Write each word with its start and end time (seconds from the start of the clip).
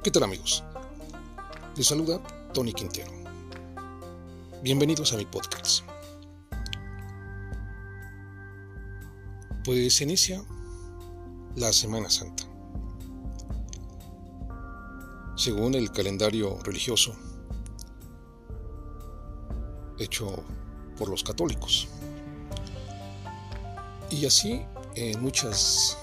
¿Qué 0.00 0.12
tal 0.12 0.22
amigos? 0.22 0.62
Les 1.76 1.88
saluda 1.88 2.22
Tony 2.54 2.72
Quintero. 2.72 3.10
Bienvenidos 4.62 5.12
a 5.12 5.16
mi 5.16 5.24
podcast. 5.24 5.82
Pues 9.64 9.94
se 9.96 10.04
inicia 10.04 10.40
la 11.56 11.72
Semana 11.72 12.08
Santa. 12.10 12.44
Según 15.36 15.74
el 15.74 15.90
calendario 15.90 16.56
religioso 16.62 17.16
hecho 19.98 20.44
por 20.96 21.08
los 21.08 21.24
católicos. 21.24 21.88
Y 24.10 24.24
así 24.26 24.62
en 24.94 25.20
muchas 25.20 25.97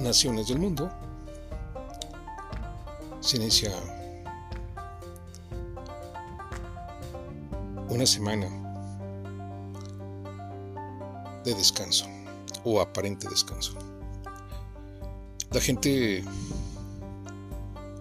naciones 0.00 0.48
del 0.48 0.58
mundo 0.58 0.90
se 3.20 3.36
inicia 3.36 3.72
una 7.88 8.06
semana 8.06 8.48
de 11.44 11.54
descanso 11.54 12.06
o 12.64 12.80
aparente 12.80 13.28
descanso. 13.28 13.72
La 15.50 15.60
gente 15.60 16.22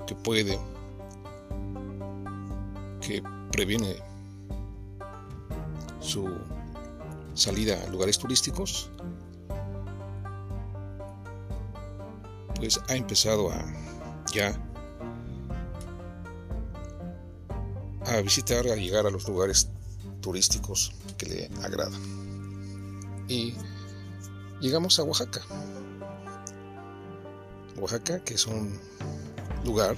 que 0.05 0.15
puede, 0.15 0.59
que 3.01 3.23
previene 3.51 3.95
su 5.99 6.29
salida 7.33 7.81
a 7.83 7.89
lugares 7.89 8.17
turísticos, 8.17 8.91
pues 12.57 12.79
ha 12.89 12.95
empezado 12.95 13.51
a 13.51 13.65
ya 14.33 14.59
a 18.05 18.21
visitar, 18.21 18.67
a 18.67 18.75
llegar 18.75 19.05
a 19.05 19.09
los 19.09 19.27
lugares 19.27 19.69
turísticos 20.21 20.93
que 21.17 21.25
le 21.25 21.45
agradan. 21.63 22.01
Y 23.27 23.53
llegamos 24.61 24.99
a 24.99 25.03
Oaxaca. 25.03 25.41
Oaxaca, 27.77 28.23
que 28.23 28.35
es 28.35 28.47
un 28.47 28.79
lugar 29.65 29.95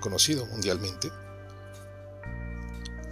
conocido 0.00 0.46
mundialmente. 0.46 1.10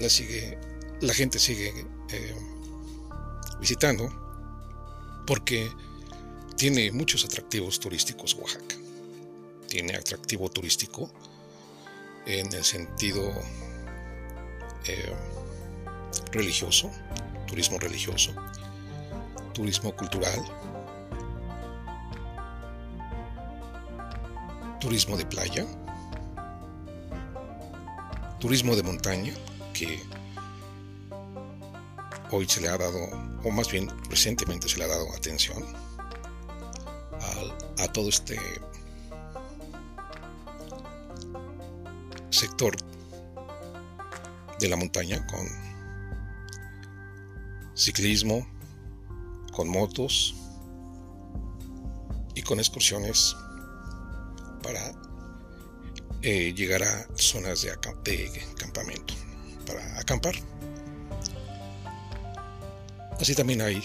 La, 0.01 0.09
sigue, 0.09 0.59
la 1.01 1.13
gente 1.13 1.39
sigue 1.39 1.87
eh, 2.11 2.35
visitando 3.61 4.09
porque 5.27 5.71
tiene 6.59 6.91
muchos 6.91 7.25
atractivos 7.25 7.79
turísticos 7.79 8.35
Oaxaca. 8.35 8.75
Tiene 9.69 9.95
atractivo 9.95 10.51
turístico 10.51 11.09
en 12.27 12.53
el 12.53 12.65
sentido 12.65 13.23
eh, 14.85 15.15
religioso, 16.33 16.91
turismo 17.47 17.79
religioso, 17.79 18.35
turismo 19.55 19.95
cultural, 19.95 20.45
turismo 24.81 25.17
de 25.17 25.27
playa, 25.27 25.65
turismo 28.41 28.75
de 28.75 28.83
montaña, 28.83 29.35
que 29.73 30.03
hoy 32.33 32.49
se 32.49 32.61
le 32.61 32.69
ha 32.69 32.77
dado, 32.77 32.99
o 33.45 33.51
más 33.53 33.71
bien 33.71 33.89
recientemente 34.11 34.69
se 34.69 34.79
le 34.79 34.85
ha 34.85 34.89
dado 34.89 35.09
atención 35.15 35.88
a, 37.79 37.93
todo 37.93 38.09
este 38.09 38.39
sector 42.31 42.77
de 44.59 44.69
la 44.69 44.77
montaña 44.77 45.27
con 45.27 45.47
ciclismo, 47.75 48.47
con 49.53 49.69
motos 49.69 50.35
y 52.35 52.43
con 52.43 52.59
excursiones 52.59 53.37
para 54.63 54.93
eh, 56.23 56.53
llegar 56.55 56.83
a 56.83 57.07
zonas 57.17 57.63
de, 57.63 57.71
de 58.05 58.45
campamento, 58.57 59.15
para 59.67 59.99
acampar. 59.99 60.35
Así 63.21 63.35
también 63.35 63.61
hay 63.63 63.83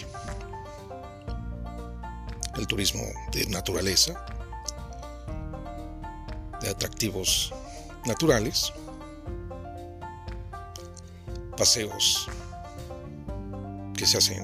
el 2.64 2.68
turismo 2.68 3.04
de 3.30 3.44
naturaleza, 3.48 4.24
de 6.62 6.70
atractivos 6.70 7.52
naturales, 8.06 8.72
paseos 11.58 12.26
que 13.94 14.06
se 14.06 14.16
hacen 14.16 14.42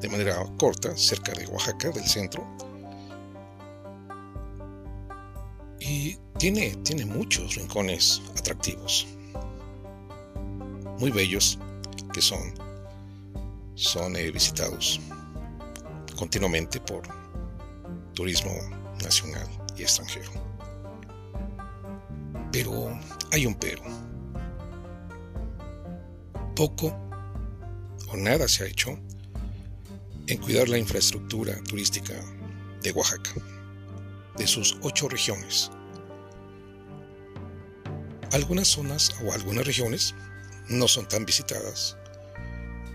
de 0.00 0.08
manera 0.10 0.44
corta 0.58 0.94
cerca 0.98 1.32
de 1.32 1.46
Oaxaca, 1.46 1.88
del 1.92 2.04
centro. 2.04 2.44
Y 5.80 6.18
tiene, 6.38 6.76
tiene 6.84 7.06
muchos 7.06 7.54
rincones 7.54 8.20
atractivos, 8.38 9.06
muy 10.98 11.10
bellos, 11.10 11.58
que 12.12 12.20
son, 12.20 12.52
son 13.74 14.14
eh, 14.16 14.30
visitados 14.30 15.00
continuamente 16.16 16.78
por 16.78 17.22
turismo 18.14 18.52
nacional 19.02 19.48
y 19.76 19.82
extranjero. 19.82 20.30
Pero 22.50 22.98
hay 23.30 23.46
un 23.46 23.54
pero. 23.54 23.82
Poco 26.54 26.94
o 28.08 28.16
nada 28.16 28.46
se 28.46 28.64
ha 28.64 28.66
hecho 28.66 28.98
en 30.26 30.38
cuidar 30.38 30.68
la 30.68 30.78
infraestructura 30.78 31.54
turística 31.64 32.14
de 32.82 32.92
Oaxaca, 32.92 33.32
de 34.36 34.46
sus 34.46 34.76
ocho 34.82 35.08
regiones. 35.08 35.70
Algunas 38.32 38.68
zonas 38.68 39.14
o 39.24 39.32
algunas 39.32 39.66
regiones 39.66 40.14
no 40.68 40.88
son 40.88 41.06
tan 41.08 41.24
visitadas, 41.24 41.96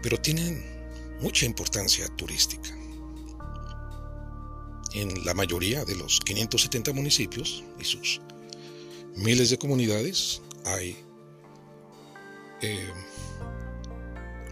pero 0.02 0.20
tienen 0.20 0.64
mucha 1.22 1.46
importancia 1.46 2.08
turística 2.16 2.70
en 5.00 5.26
la 5.26 5.34
mayoría 5.34 5.86
de 5.86 5.96
los 5.96 6.20
570 6.20 6.94
municipios 6.94 7.64
y 7.80 7.84
sus 7.84 8.22
miles 9.16 9.50
de 9.50 9.58
comunidades 9.58 10.42
hay 10.66 10.98
eh, 12.62 12.92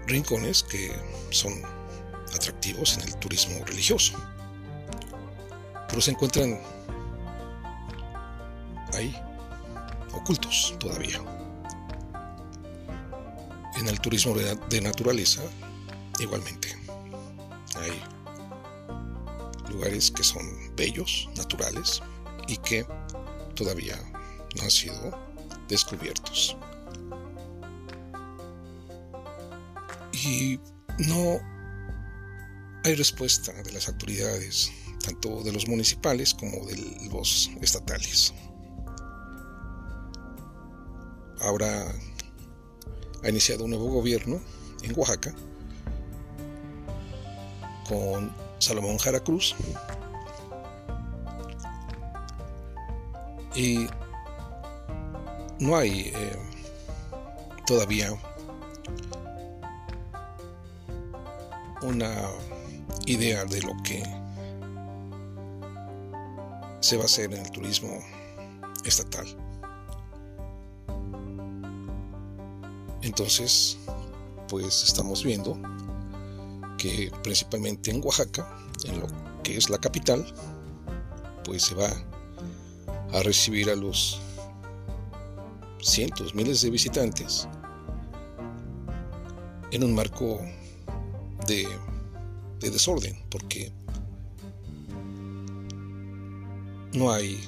rincones 0.08 0.64
que 0.64 0.92
son 1.32 1.54
atractivos 2.34 2.98
en 2.98 3.08
el 3.08 3.18
turismo 3.18 3.64
religioso, 3.66 4.14
pero 5.88 6.02
se 6.02 6.12
encuentran 6.12 6.60
ahí 8.94 9.16
ocultos 10.14 10.76
todavía. 10.80 11.22
En 13.78 13.88
el 13.88 14.00
turismo 14.00 14.34
de 14.36 14.82
naturaleza, 14.82 15.42
igualmente, 16.20 16.70
hay 17.76 18.15
lugares 19.76 20.10
que 20.12 20.24
son 20.24 20.44
bellos, 20.76 21.30
naturales 21.36 22.02
y 22.48 22.58
que 22.58 22.86
todavía 23.56 23.98
no 24.56 24.64
han 24.64 24.72
sido 24.72 25.12
descubiertos. 25.68 26.56
Y 30.14 30.60
no 31.08 31.40
hay 32.84 32.96
respuesta 32.96 33.52
de 33.64 33.72
las 33.74 33.88
autoridades, 33.90 34.72
tanto 35.04 35.44
de 35.44 35.52
los 35.52 35.68
municipales 35.68 36.34
como 36.34 36.66
de 36.66 37.10
los 37.12 37.50
estatales. 37.62 38.34
Ahora 41.42 41.94
ha 43.24 43.30
iniciado 43.30 43.66
un 43.66 43.72
nuevo 43.72 43.88
gobierno 43.92 44.42
en 44.84 44.98
Oaxaca 44.98 45.34
con 47.88 48.45
Salomón 48.66 48.98
Jara 48.98 49.20
Cruz. 49.20 49.56
Y 53.54 53.88
no 55.60 55.78
hay 55.78 56.12
eh, 56.16 56.38
todavía 57.68 58.12
una 61.84 62.12
idea 63.06 63.46
de 63.46 63.62
lo 63.62 63.74
que 63.84 64.04
se 66.80 66.98
va 66.98 67.04
a 67.04 67.06
hacer 67.06 67.32
en 67.34 67.46
el 67.46 67.52
turismo 67.52 68.00
estatal. 68.84 69.28
Entonces, 73.04 73.78
pues 74.50 74.84
estamos 74.84 75.24
viendo 75.24 75.56
principalmente 77.24 77.92
en 77.92 78.02
Oaxaca, 78.04 78.48
en 78.86 79.00
lo 79.00 79.08
que 79.44 79.58
es 79.58 79.70
la 79.70 79.78
capital, 79.78 80.26
pues 81.44 81.64
se 81.64 81.76
va 81.76 81.90
a 83.14 83.24
recibir 83.24 83.70
a 83.70 83.76
los 83.76 84.20
cientos, 85.82 86.34
miles 86.34 86.62
de 86.62 86.70
visitantes 86.70 87.48
en 89.72 89.84
un 89.84 89.94
marco 89.94 90.40
de, 91.48 91.68
de 92.60 92.70
desorden, 92.70 93.22
porque 93.30 93.72
no 96.94 97.12
hay 97.12 97.40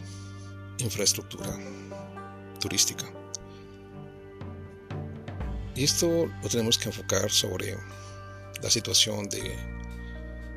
infraestructura 0.79 1.57
turística. 2.59 3.05
Y 5.75 5.83
esto 5.83 6.27
lo 6.41 6.49
tenemos 6.49 6.77
que 6.77 6.89
enfocar 6.89 7.29
sobre 7.29 7.77
la 8.61 8.69
situación 8.69 9.29
de 9.29 9.55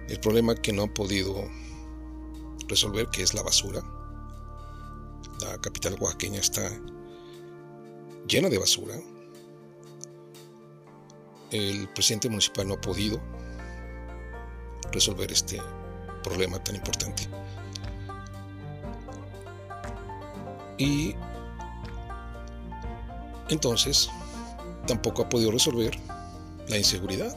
el 0.09 0.19
problema 0.21 0.55
que 0.55 0.73
no 0.73 0.83
ha 0.83 0.95
podido 0.95 1.49
resolver, 2.69 3.09
que 3.09 3.23
es 3.23 3.35
la 3.35 3.43
basura. 3.43 3.81
La 5.41 5.59
capital 5.59 5.97
oaxaqueña 6.01 6.41
está 6.41 6.71
llena 8.27 8.49
de 8.49 8.59
basura. 8.59 8.95
El 11.51 11.89
presidente 11.89 12.29
municipal 12.29 12.69
no 12.69 12.75
ha 12.75 12.81
podido 12.81 13.21
resolver 14.93 15.31
este 15.31 15.61
problema 16.23 16.63
tan 16.63 16.77
importante. 16.77 17.29
Y 20.79 21.15
entonces 23.49 24.09
tampoco 24.87 25.23
ha 25.23 25.29
podido 25.29 25.51
resolver 25.51 25.97
la 26.69 26.79
inseguridad. 26.79 27.37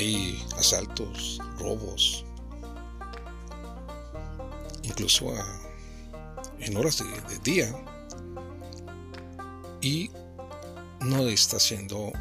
Hay 0.00 0.42
asaltos, 0.56 1.38
robos, 1.58 2.24
incluso 4.82 5.26
en 6.58 6.74
horas 6.74 7.04
de, 7.28 7.38
día. 7.40 7.70
Y 9.82 10.10
no 11.00 11.28
está 11.28 11.60
siendo 11.60 12.12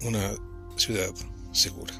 una 0.00 0.32
ciudad 0.78 1.12
segura. 1.52 1.92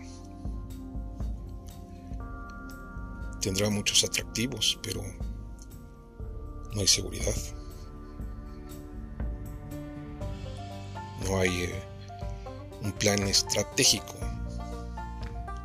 tendrá 3.42 3.68
muchos 3.68 4.02
atractivos, 4.02 4.78
pero 4.82 5.02
no 6.72 6.80
hay 6.80 6.88
seguridad. 6.88 7.34
No 11.26 11.38
hay 11.38 11.64
eh, 11.64 11.87
un 12.88 12.92
plan 12.94 13.22
estratégico 13.28 14.14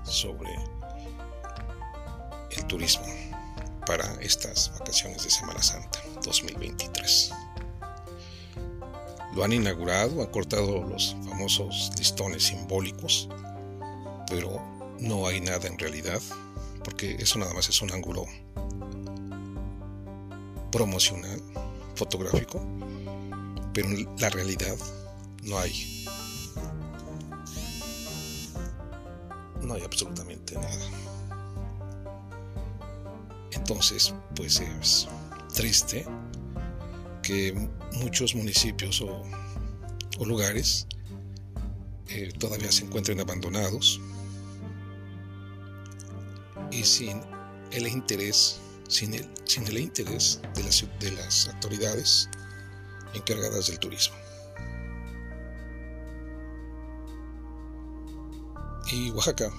sobre 0.04 0.54
el 2.52 2.66
turismo 2.66 3.06
para 3.86 4.04
estas 4.22 4.74
vacaciones 4.78 5.24
de 5.24 5.30
Semana 5.30 5.64
Santa 5.64 6.00
2023. 6.26 7.32
Lo 9.36 9.44
han 9.46 9.54
inaugurado, 9.54 10.22
han 10.22 10.28
cortado 10.32 10.84
los 10.84 11.16
famosos 11.26 11.92
listones 11.98 12.44
simbólicos, 12.44 13.30
pero 14.30 14.62
no 15.00 15.26
hay 15.26 15.40
nada 15.40 15.68
en 15.68 15.80
realidad 15.80 16.22
porque 16.84 17.16
eso 17.20 17.40
nada 17.40 17.54
más 17.54 17.70
es 17.70 17.82
un 17.82 17.94
ángulo 17.94 18.26
promocional, 20.74 21.42
fotográfico, 21.96 22.62
pero 23.74 23.88
en 23.88 24.10
la 24.20 24.30
realidad 24.30 24.76
no 25.44 25.58
hay. 25.58 25.72
No 25.72 25.90
hay 25.92 26.03
Entonces, 33.74 34.14
pues 34.36 34.60
es 34.60 35.08
triste 35.52 36.06
que 37.24 37.70
muchos 37.94 38.36
municipios 38.36 39.02
o, 39.02 39.24
lugares 40.24 40.86
eh, 42.08 42.32
todavía 42.38 42.72
se 42.72 42.86
encuentren 42.86 43.20
abandonados 43.20 44.00
y 46.72 46.84
sin 46.84 47.20
el 47.72 47.88
interés, 47.88 48.60
sin 48.88 49.16
el, 49.16 49.28
sin 49.46 49.66
el 49.66 49.80
interés 49.80 50.40
de 50.54 50.64
las, 50.64 50.86
de 51.00 51.12
las 51.12 51.48
autoridades 51.48 52.30
encargadas 53.16 53.68
del 53.68 53.80
turismo. 53.80 54.16
Y 58.92 59.10
Oaxaca, 59.10 59.52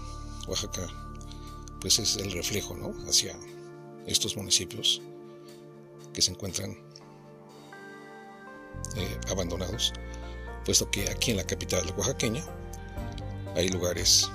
Oaxaca, 0.47 0.87
pues 1.81 1.99
es 1.99 2.17
el 2.17 2.31
reflejo, 2.31 2.77
¿no? 2.77 2.95
Hacia 3.09 3.37
estos 4.07 4.37
municipios 4.37 5.01
que 6.13 6.23
se 6.23 6.31
encuentran 6.31 6.77
eh, 8.97 9.21
abandonados, 9.31 9.93
puesto 10.65 10.91
que 10.91 11.11
aquí 11.11 11.33
en 11.33 11.39
la 11.39 11.45
capital 11.45 11.83
oaxaqueña 11.97 12.45
hay 13.57 13.69
lugares 13.69 14.31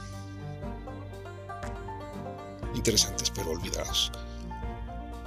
interesantes 2.75 3.29
pero 3.31 3.51
olvidados. 3.51 4.11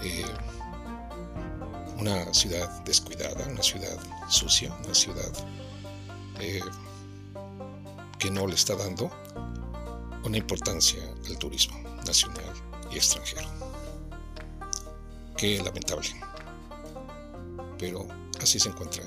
Eh, 0.03 0.25
una 1.99 2.35
ciudad 2.35 2.69
descuidada, 2.85 3.47
una 3.49 3.63
ciudad 3.63 3.97
sucia, 4.29 4.75
una 4.85 4.95
ciudad 4.95 5.31
eh, 6.41 6.61
que 8.19 8.31
no 8.31 8.47
le 8.47 8.55
está 8.55 8.75
dando 8.75 9.11
una 10.25 10.37
importancia 10.37 11.01
al 11.29 11.39
turismo 11.39 11.79
nacional 12.05 12.53
y 12.91 12.97
extranjero. 12.97 13.62
Qué 15.43 15.61
lamentable. 15.61 16.09
Pero 17.77 18.07
así 18.41 18.61
se 18.61 18.69
encuentra 18.69 19.03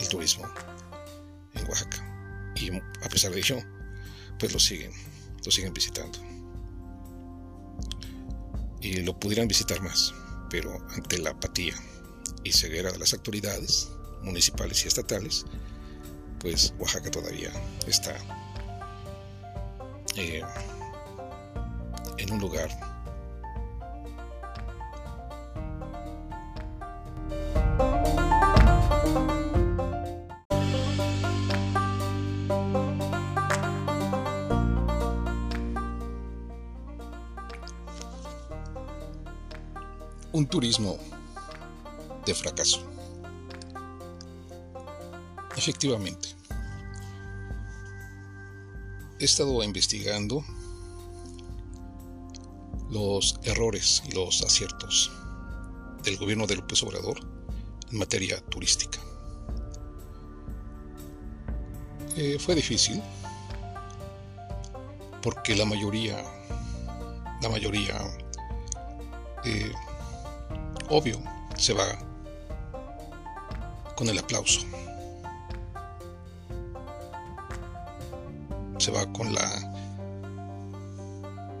el 0.00 0.08
turismo 0.08 0.44
en 1.54 1.68
Oaxaca. 1.68 2.52
Y 2.56 2.76
a 2.76 3.08
pesar 3.08 3.30
de 3.30 3.38
ello, 3.38 3.58
pues 4.40 4.52
lo 4.52 4.58
siguen, 4.58 4.90
lo 5.44 5.52
siguen 5.52 5.72
visitando 5.72 6.18
y 8.80 9.02
lo 9.02 9.16
pudieran 9.20 9.46
visitar 9.46 9.80
más, 9.82 10.12
pero 10.50 10.84
ante 10.96 11.18
la 11.18 11.30
apatía 11.30 11.74
y 12.42 12.50
ceguera 12.50 12.90
de 12.90 12.98
las 12.98 13.12
autoridades 13.12 13.88
municipales 14.24 14.84
y 14.84 14.88
estatales, 14.88 15.46
pues 16.40 16.74
Oaxaca 16.80 17.08
todavía 17.08 17.52
está 17.86 18.16
eh, 20.16 20.42
en 22.18 22.32
un 22.32 22.40
lugar 22.40 22.91
turismo 40.52 40.98
de 42.26 42.34
fracaso. 42.34 42.86
Efectivamente, 45.56 46.28
he 49.18 49.24
estado 49.24 49.64
investigando 49.64 50.44
los 52.90 53.40
errores 53.44 54.02
y 54.06 54.12
los 54.12 54.42
aciertos 54.42 55.10
del 56.04 56.18
gobierno 56.18 56.46
de 56.46 56.56
López 56.56 56.82
Obrador 56.82 57.18
en 57.90 57.98
materia 57.98 58.38
turística. 58.50 58.98
Eh, 62.14 62.36
fue 62.38 62.54
difícil 62.54 63.00
porque 65.22 65.56
la 65.56 65.64
mayoría, 65.64 66.22
la 67.40 67.48
mayoría 67.48 67.96
eh, 69.46 69.72
obvio, 70.92 71.18
se 71.56 71.72
va 71.72 71.86
con 73.96 74.08
el 74.10 74.18
aplauso. 74.18 74.60
Se 78.76 78.90
va 78.90 79.10
con 79.12 79.32
la 79.32 79.48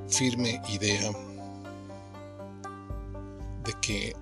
firme 0.08 0.60
idea 0.68 1.10
de 3.64 3.72
que 3.80 4.14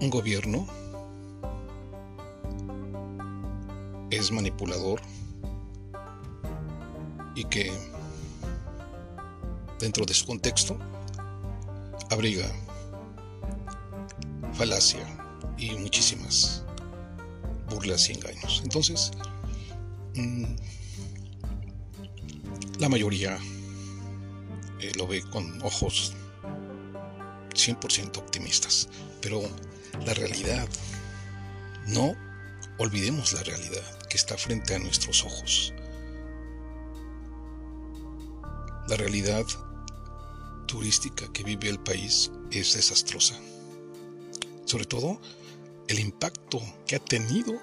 un 0.00 0.08
gobierno 0.08 0.64
es 4.10 4.30
manipulador 4.30 5.00
y 7.34 7.44
que 7.46 7.72
dentro 9.80 10.06
de 10.06 10.14
su 10.14 10.24
contexto 10.24 10.78
abriga 12.10 12.46
falacia 14.56 15.06
y 15.58 15.70
muchísimas 15.72 16.64
burlas 17.68 18.08
y 18.08 18.14
engaños. 18.14 18.60
Entonces, 18.64 19.10
mm, 20.14 20.44
la 22.78 22.88
mayoría 22.88 23.38
eh, 24.80 24.92
lo 24.96 25.06
ve 25.06 25.22
con 25.30 25.62
ojos 25.62 26.14
100% 27.54 28.18
optimistas, 28.18 28.88
pero 29.20 29.42
la 30.04 30.14
realidad, 30.14 30.68
no 31.86 32.14
olvidemos 32.78 33.32
la 33.32 33.42
realidad 33.42 33.98
que 34.08 34.16
está 34.16 34.36
frente 34.36 34.74
a 34.74 34.78
nuestros 34.78 35.24
ojos. 35.24 35.72
La 38.88 38.96
realidad 38.96 39.44
turística 40.66 41.32
que 41.32 41.42
vive 41.42 41.68
el 41.68 41.78
país 41.78 42.30
es 42.50 42.74
desastrosa. 42.74 43.34
Sobre 44.66 44.84
todo 44.84 45.18
el 45.88 45.98
impacto 45.98 46.60
que 46.86 46.96
ha 46.96 46.98
tenido 46.98 47.54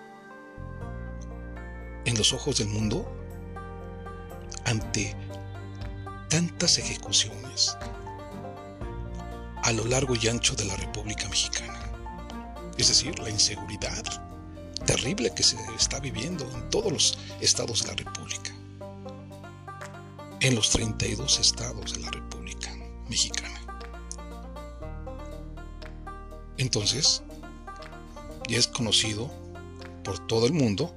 en 2.06 2.18
los 2.18 2.34
ojos 2.34 2.58
del 2.58 2.70
mundo 2.70 3.06
ante 4.66 5.16
tantas 6.30 6.78
ejecuciones 6.78 7.78
a 9.64 9.72
lo 9.72 9.86
largo 9.86 10.16
y 10.16 10.28
ancho 10.28 10.56
de 10.56 10.66
la 10.66 10.76
República 10.76 11.30
Mexicana. 11.30 11.80
Es 12.78 12.88
decir, 12.88 13.18
la 13.20 13.30
inseguridad 13.30 14.04
terrible 14.86 15.34
que 15.36 15.44
se 15.44 15.58
está 15.78 16.00
viviendo 16.00 16.50
en 16.54 16.70
todos 16.70 16.92
los 16.92 17.18
estados 17.40 17.84
de 17.84 17.90
la 17.90 17.96
República. 17.96 18.52
En 20.42 20.56
los 20.56 20.70
32 20.72 21.40
estados 21.40 21.94
de 21.94 22.00
la 22.02 22.12
República 22.12 22.74
Mexicana. 23.08 23.63
Entonces, 26.64 27.22
ya 28.48 28.58
es 28.58 28.68
conocido 28.70 29.30
por 30.02 30.26
todo 30.28 30.48
el 30.48 30.54
mundo 30.54 30.96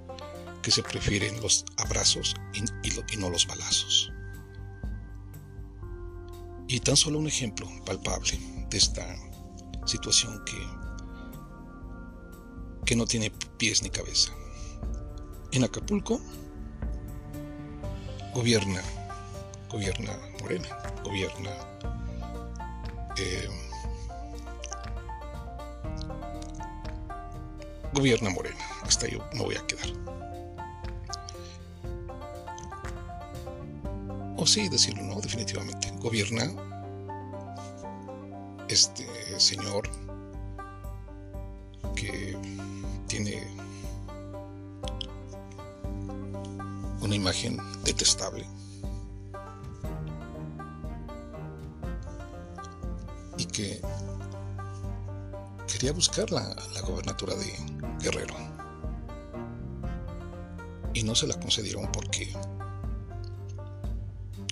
que 0.62 0.70
se 0.70 0.84
prefieren 0.84 1.40
los 1.40 1.64
abrazos 1.76 2.36
y, 2.54 3.16
no 3.16 3.30
los 3.30 3.48
balazos. 3.48 4.12
Y 6.68 6.78
tan 6.78 6.96
solo 6.96 7.18
un 7.18 7.26
ejemplo 7.26 7.68
palpable 7.84 8.38
de 8.70 8.78
esta 8.78 9.04
situación 9.86 10.40
que, 10.44 10.56
que 12.84 12.94
no 12.94 13.04
tiene 13.04 13.32
pies 13.58 13.82
ni 13.82 13.90
cabeza. 13.90 14.30
En 15.50 15.64
Acapulco 15.64 16.20
gobierna, 18.32 18.82
gobierna 19.68 20.16
Morena, 20.40 20.68
gobierna 21.02 21.50
eh, 23.16 23.65
gobierna 27.96 28.28
Morena. 28.28 28.64
Hasta 28.82 29.08
yo 29.08 29.18
me 29.32 29.40
voy 29.40 29.56
a 29.56 29.66
quedar. 29.66 29.86
O 34.36 34.46
sí, 34.46 34.68
decirlo, 34.68 35.02
no, 35.02 35.18
definitivamente. 35.20 35.90
Gobierna 35.98 36.52
este 38.68 39.06
señor 39.40 39.88
que 41.94 42.36
tiene 43.06 43.42
una 47.00 47.14
imagen 47.14 47.58
detestable 47.82 48.46
y 53.38 53.46
que 53.46 53.80
quería 55.72 55.92
buscar 55.92 56.30
la, 56.30 56.54
la 56.74 56.80
gobernatura 56.82 57.34
de 57.36 57.75
Guerrero 58.00 58.34
y 60.96 61.02
no 61.02 61.14
se 61.14 61.26
la 61.26 61.38
concedieron 61.38 61.90
porque 61.92 62.32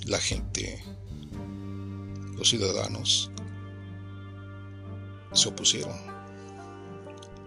la 0.05 0.19
gente, 0.19 0.83
los 2.37 2.49
ciudadanos, 2.51 3.31
se 5.33 5.49
opusieron. 5.49 5.97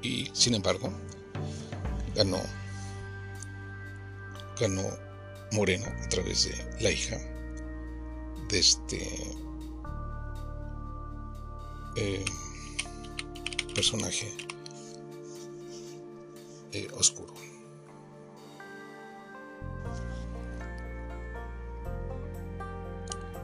Y 0.02 0.30
sin 0.34 0.56
embargo, 0.56 0.92
ganó, 2.16 2.40
ganó 4.60 4.84
Moreno 5.52 5.86
a 6.04 6.10
través 6.10 6.46
de 6.46 6.82
la 6.82 6.92
hija 6.92 7.18
de 8.50 8.60
este 8.60 9.08
eh, 11.96 12.26
personaje 13.76 14.36
oscuro. 16.94 17.34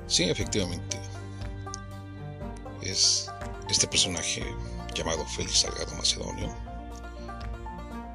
Sí, 0.08 0.30
efectivamente. 0.30 1.00
Es 2.82 3.32
este 3.70 3.88
personaje 3.88 4.44
llamado 4.94 5.26
Félix 5.26 5.62
Salgado 5.62 5.96
Macedonio 5.96 6.54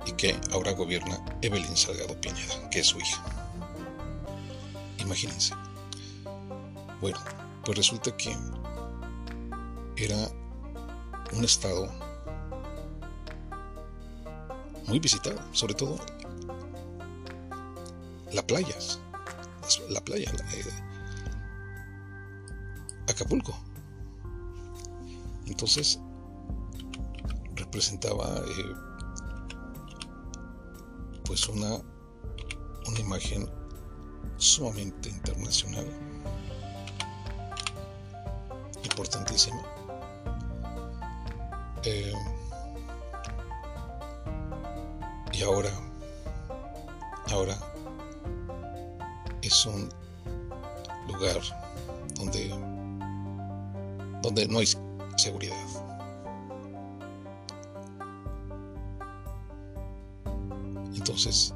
y 0.06 0.12
que 0.12 0.38
ahora 0.52 0.72
gobierna 0.72 1.18
Evelyn 1.42 1.76
Salgado 1.76 2.20
Piñeda, 2.20 2.70
que 2.70 2.80
es 2.80 2.86
su 2.86 2.98
hija. 2.98 3.24
Imagínense. 4.98 5.54
Bueno, 7.00 7.18
pues 7.64 7.76
resulta 7.78 8.16
que 8.16 8.36
era 9.96 10.16
un 11.32 11.44
estado 11.44 11.90
muy 14.88 14.98
visitado, 14.98 15.38
sobre 15.52 15.74
todo 15.74 15.96
las 18.32 18.44
playas, 18.44 19.00
la 19.90 20.00
playa, 20.00 20.30
eh, 20.54 20.64
Acapulco. 23.08 23.54
Entonces 25.46 25.98
representaba 27.54 28.38
eh, 28.38 28.74
pues 31.24 31.48
una, 31.48 31.78
una 32.86 33.00
imagen 33.00 33.48
sumamente 34.36 35.08
internacional, 35.08 35.86
importantísima. 38.84 39.62
Eh, 41.84 42.12
y 45.38 45.42
ahora, 45.42 45.70
ahora 47.30 47.56
es 49.40 49.66
un 49.66 49.88
lugar 51.06 51.40
donde, 52.16 52.48
donde 54.20 54.48
no 54.48 54.58
hay 54.58 54.66
seguridad. 55.16 55.54
Entonces, 60.96 61.54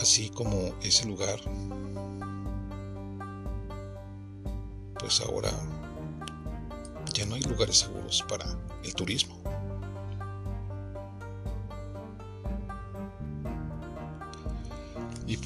así 0.00 0.28
como 0.30 0.74
ese 0.82 1.06
lugar, 1.06 1.38
pues 4.98 5.20
ahora 5.20 5.52
ya 7.14 7.24
no 7.24 7.36
hay 7.36 7.42
lugares 7.42 7.78
seguros 7.78 8.24
para 8.28 8.46
el 8.82 8.94
turismo. 8.94 9.37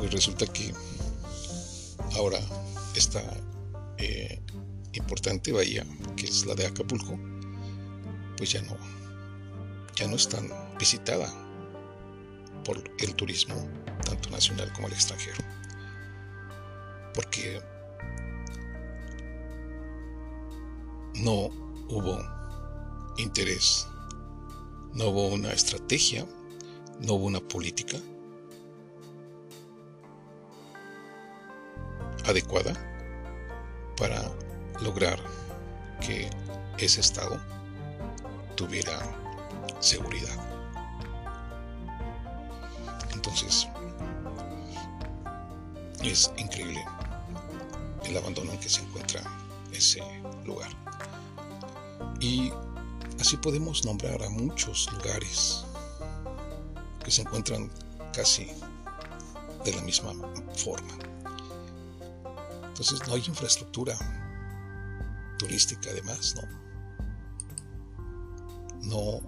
Pues 0.02 0.14
resulta 0.14 0.47
que 0.49 0.75
ahora 2.16 2.40
esta 2.97 3.23
eh, 3.99 4.42
importante 4.94 5.52
bahía, 5.52 5.87
que 6.16 6.26
es 6.26 6.44
la 6.44 6.56
de 6.56 6.66
Acapulco, 6.66 7.16
pues 8.37 8.50
ya 8.50 8.62
no, 8.62 8.76
ya 9.94 10.09
no 10.09 10.16
es 10.16 10.28
tan 10.28 10.50
visitada 10.76 11.32
por 12.64 12.82
el 12.99 13.14
turismo, 13.14 13.54
tanto 14.04 14.28
nacional 14.30 14.73
como 14.73 14.88
el 14.88 14.92
extranjero. 14.92 15.38
Porque 17.14 17.62
no 21.14 21.47
hubo 21.90 22.18
interés, 23.18 23.87
no 24.94 25.11
hubo 25.11 25.28
una 25.28 25.52
estrategia, 25.52 26.26
no 26.99 27.12
hubo 27.12 27.26
una 27.26 27.40
política 27.40 27.99
adecuada 32.32 32.72
para 33.96 34.20
lograr 34.80 35.18
que 36.00 36.28
ese 36.78 37.00
estado 37.00 37.40
tuviera 38.56 38.98
seguridad. 39.80 40.36
Entonces, 43.12 43.68
es 46.02 46.32
increíble 46.36 46.84
el 48.04 48.16
abandono 48.16 48.52
en 48.52 48.58
que 48.58 48.68
se 48.68 48.82
encuentra 48.82 49.22
ese 49.72 50.02
lugar. 50.44 50.70
Y 52.20 52.52
así 53.20 53.36
podemos 53.36 53.84
nombrar 53.84 54.22
a 54.22 54.30
muchos 54.30 54.90
lugares 54.92 55.64
que 57.04 57.10
se 57.10 57.22
encuentran 57.22 57.70
casi 58.12 58.48
de 59.64 59.72
la 59.72 59.82
misma 59.82 60.12
forma. 60.56 61.12
Entonces 62.82 63.06
no 63.06 63.14
hay 63.14 63.22
infraestructura 63.28 63.96
turística 65.38 65.88
además, 65.90 66.34
¿no? 66.34 66.42
No, 68.82 69.20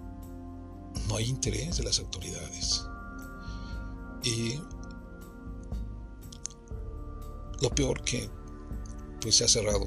no 1.07 1.15
hay 1.15 1.29
interés 1.29 1.77
de 1.77 1.85
las 1.85 1.99
autoridades. 1.99 2.85
Y 4.23 4.59
lo 7.61 7.69
peor 7.69 8.01
que 8.03 8.29
pues 9.21 9.37
se 9.37 9.45
ha 9.45 9.47
cerrado 9.47 9.85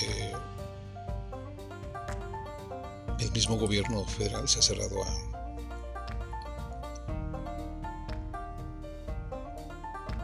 eh, 0.00 0.32
el 3.18 3.32
mismo 3.32 3.56
gobierno 3.56 4.04
federal 4.04 4.48
se 4.48 4.60
ha 4.60 4.62
cerrado 4.62 5.02
a 5.02 5.30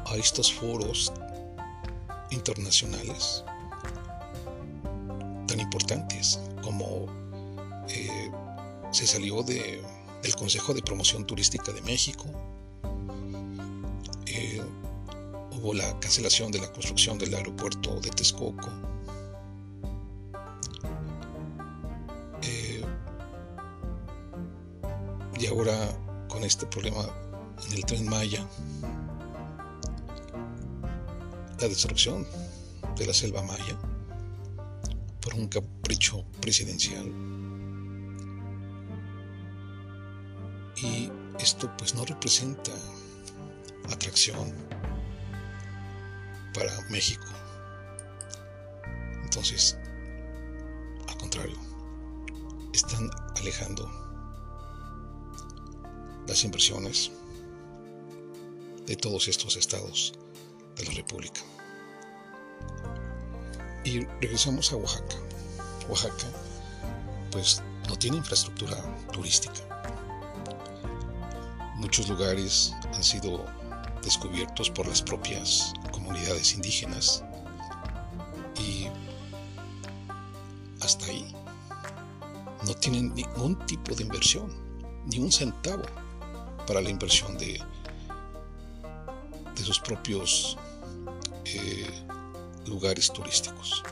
a 0.06 0.14
estos 0.14 0.52
foros 0.52 1.12
internacionales 2.36 3.42
tan 5.46 5.60
importantes 5.60 6.38
como 6.62 7.06
eh, 7.88 8.30
se 8.90 9.06
salió 9.06 9.42
de, 9.42 9.82
del 10.22 10.34
Consejo 10.36 10.74
de 10.74 10.82
Promoción 10.82 11.26
Turística 11.26 11.72
de 11.72 11.80
México, 11.82 12.24
eh, 14.26 14.60
hubo 15.52 15.74
la 15.74 15.98
cancelación 16.00 16.50
de 16.50 16.60
la 16.60 16.72
construcción 16.72 17.18
del 17.18 17.34
aeropuerto 17.34 18.00
de 18.00 18.10
Texcoco, 18.10 18.68
eh, 22.42 22.82
y 25.38 25.46
ahora 25.46 25.76
con 26.28 26.44
este 26.44 26.66
problema 26.66 27.06
en 27.66 27.72
el 27.74 27.84
tren 27.84 28.08
Maya, 28.08 28.46
la 31.60 31.68
destrucción 31.68 32.26
de 32.96 33.06
la 33.06 33.14
selva 33.14 33.42
maya 33.42 33.78
por 35.20 35.34
un 35.34 35.48
capricho 35.48 36.24
presidencial. 36.40 37.10
Y 40.76 41.10
esto 41.40 41.70
pues 41.78 41.94
no 41.94 42.04
representa 42.04 42.72
atracción 43.90 44.52
para 46.52 46.72
México. 46.90 47.24
Entonces, 49.24 49.78
al 51.08 51.16
contrario, 51.16 51.56
están 52.72 53.10
alejando 53.36 53.90
las 56.26 56.44
inversiones 56.44 57.10
de 58.86 58.96
todos 58.96 59.28
estos 59.28 59.56
estados 59.56 60.12
de 60.76 60.84
la 60.84 60.92
República. 60.92 61.40
Y 63.84 64.00
regresamos 64.20 64.72
a 64.72 64.76
Oaxaca. 64.76 65.16
Oaxaca, 65.88 66.26
pues 67.30 67.62
no 67.88 67.96
tiene 67.96 68.18
infraestructura 68.18 68.76
turística. 69.12 69.60
Muchos 71.76 72.08
lugares 72.08 72.72
han 72.94 73.04
sido 73.04 73.44
descubiertos 74.02 74.70
por 74.70 74.86
las 74.86 75.02
propias 75.02 75.72
comunidades 75.92 76.54
indígenas 76.54 77.22
y 78.58 78.88
hasta 80.80 81.06
ahí 81.06 81.34
no 82.66 82.74
tienen 82.74 83.14
ningún 83.14 83.58
tipo 83.66 83.94
de 83.94 84.02
inversión, 84.02 84.50
ni 85.06 85.18
un 85.18 85.30
centavo 85.30 85.84
para 86.66 86.80
la 86.80 86.90
inversión 86.90 87.36
de, 87.38 87.62
de 89.54 89.62
sus 89.62 89.78
propios 89.78 90.56
eh, 91.54 91.86
lugares 92.66 93.12
turísticos. 93.12 93.82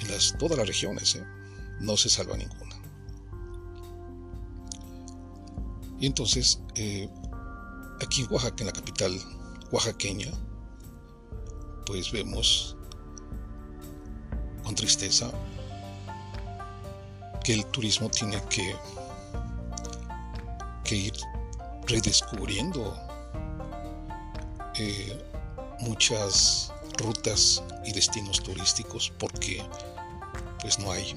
En 0.00 0.10
las, 0.10 0.36
todas 0.38 0.58
las 0.58 0.66
regiones, 0.66 1.16
¿eh? 1.16 1.24
no 1.80 1.96
se 1.96 2.08
salva 2.08 2.36
ninguna. 2.36 2.76
Y 5.98 6.06
entonces, 6.06 6.60
eh, 6.74 7.08
aquí 8.04 8.22
en 8.22 8.32
Oaxaca, 8.32 8.56
en 8.60 8.66
la 8.66 8.72
capital 8.72 9.18
oaxaqueña, 9.72 10.30
pues 11.86 12.12
vemos 12.12 12.76
con 14.62 14.74
tristeza 14.74 15.30
que 17.42 17.54
el 17.54 17.64
turismo 17.66 18.10
tiene 18.10 18.42
que, 18.50 18.76
que 20.84 20.96
ir 20.96 21.14
redescubriendo 21.86 22.94
muchas 25.80 26.72
rutas 26.98 27.62
y 27.84 27.92
destinos 27.92 28.42
turísticos 28.42 29.12
porque 29.18 29.62
pues 30.60 30.78
no 30.78 30.90
hay 30.90 31.14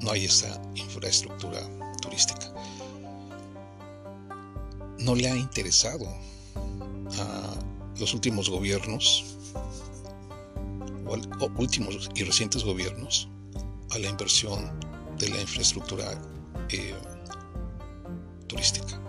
no 0.00 0.12
hay 0.12 0.26
esa 0.26 0.60
infraestructura 0.74 1.60
turística. 2.00 2.52
No 4.98 5.14
le 5.14 5.28
ha 5.28 5.36
interesado 5.36 6.06
a 7.18 7.54
los 7.98 8.14
últimos 8.14 8.48
gobiernos 8.48 9.24
o, 11.06 11.50
últimos 11.56 12.08
y 12.14 12.22
recientes 12.24 12.62
gobiernos 12.64 13.28
a 13.90 13.98
la 13.98 14.08
inversión 14.08 14.70
de 15.18 15.28
la 15.30 15.40
infraestructura 15.40 16.20
eh, 16.68 16.94
turística 18.46 19.00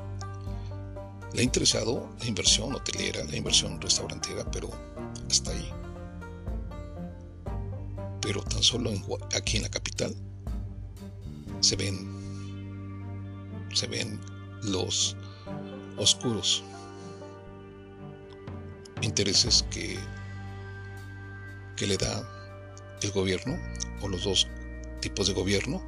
le 1.34 1.42
ha 1.42 1.44
interesado 1.44 2.10
la 2.20 2.26
inversión 2.26 2.74
hotelera, 2.74 3.24
la 3.24 3.36
inversión 3.36 3.80
restaurantera, 3.80 4.50
pero 4.52 4.70
hasta 5.30 5.52
ahí. 5.52 5.70
Pero 8.22 8.42
tan 8.44 8.64
solo 8.64 8.92
aquí 9.36 9.58
en 9.58 9.64
la 9.64 9.70
capital 9.70 10.16
se 11.62 11.76
ven 11.76 12.20
se 13.74 13.88
ven 13.88 14.20
los 14.64 15.16
oscuros 15.98 16.64
intereses 19.02 19.66
que, 19.70 19.98
que 21.78 21.88
le 21.88 21.98
da 21.98 22.28
el 23.02 23.12
gobierno 23.12 23.58
o 24.02 24.08
los 24.08 24.24
dos 24.24 24.48
tipos 25.02 25.28
de 25.28 25.34
gobierno 25.34 25.82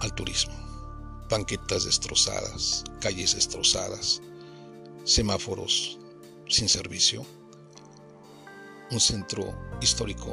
al 0.00 0.14
turismo 0.14 0.73
banquetas 1.34 1.84
destrozadas, 1.84 2.84
calles 3.00 3.34
destrozadas, 3.34 4.22
semáforos 5.02 5.98
sin 6.48 6.68
servicio, 6.68 7.26
un 8.92 9.00
centro 9.00 9.52
histórico 9.80 10.32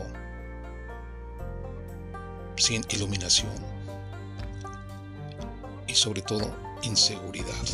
sin 2.55 2.85
iluminación 2.91 3.51
y 5.87 5.95
sobre 5.95 6.21
todo 6.21 6.55
inseguridad. 6.83 7.65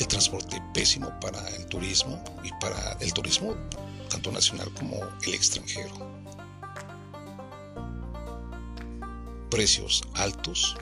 El 0.00 0.08
transporte 0.08 0.60
pésimo 0.74 1.12
para 1.20 1.48
el 1.50 1.64
turismo 1.66 2.20
y 2.42 2.50
para 2.60 2.96
el 2.98 3.12
turismo 3.12 3.54
tanto 4.10 4.32
nacional 4.32 4.68
como 4.74 4.96
el 5.24 5.34
extranjero. 5.34 6.17
Precios 9.50 10.02
altos 10.14 10.76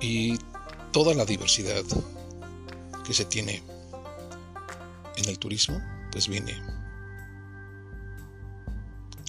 y 0.00 0.38
toda 0.92 1.14
la 1.14 1.24
diversidad 1.24 1.84
que 3.04 3.14
se 3.14 3.24
tiene 3.24 3.62
en 5.16 5.28
el 5.28 5.38
turismo, 5.38 5.80
pues 6.10 6.28
viene, 6.28 6.54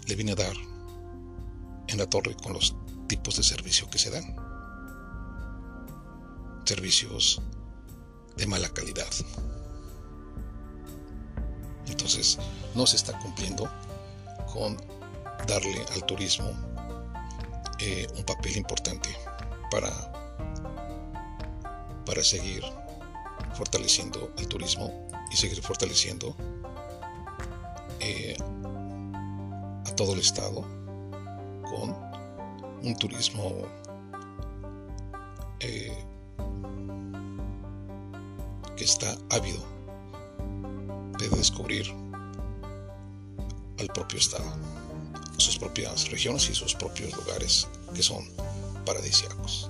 le 0.07 0.15
viene 0.15 0.31
a 0.31 0.35
dar 0.35 0.55
en 1.87 1.97
la 1.97 2.07
torre 2.07 2.35
con 2.35 2.53
los 2.53 2.75
tipos 3.07 3.35
de 3.35 3.43
servicio 3.43 3.89
que 3.89 3.99
se 3.99 4.09
dan. 4.09 4.35
Servicios 6.65 7.41
de 8.37 8.47
mala 8.47 8.69
calidad. 8.69 9.09
Entonces, 11.87 12.39
no 12.75 12.87
se 12.87 12.95
está 12.95 13.19
cumpliendo 13.19 13.69
con 14.53 14.77
darle 15.47 15.85
al 15.93 16.05
turismo 16.05 16.51
eh, 17.79 18.07
un 18.15 18.23
papel 18.23 18.57
importante 18.57 19.09
para, 19.69 19.89
para 22.05 22.23
seguir 22.23 22.63
fortaleciendo 23.53 24.31
el 24.37 24.47
turismo 24.47 25.07
y 25.31 25.35
seguir 25.35 25.61
fortaleciendo 25.61 26.35
eh, 27.99 28.35
a 29.85 29.95
todo 29.95 30.13
el 30.13 30.19
estado 30.19 30.61
con 31.63 31.95
un 32.83 32.95
turismo 32.99 33.53
eh, 35.59 36.05
que 38.75 38.83
está 38.83 39.15
ávido 39.29 39.63
de 41.19 41.29
descubrir 41.29 41.85
al 43.79 43.87
propio 43.87 44.17
estado 44.17 44.80
sus 45.41 45.57
propias 45.57 46.09
regiones 46.09 46.49
y 46.49 46.55
sus 46.55 46.75
propios 46.75 47.11
lugares 47.13 47.67
que 47.93 48.03
son 48.03 48.25
paradisíacos. 48.85 49.69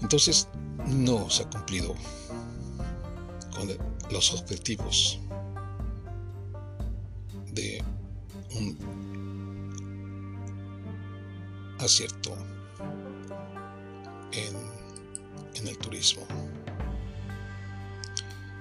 Entonces, 0.00 0.48
no 0.86 1.28
se 1.30 1.42
ha 1.42 1.50
cumplido 1.50 1.94
con 3.54 3.76
los 4.10 4.32
objetivos 4.34 5.20
de 7.52 7.82
un 8.54 8.76
acierto 11.78 12.36
en, 14.32 14.56
en 15.54 15.68
el 15.68 15.78
turismo. 15.78 16.26